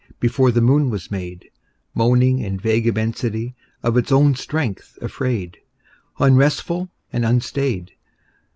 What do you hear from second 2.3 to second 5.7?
in vague immensity, Of its own strength afraid,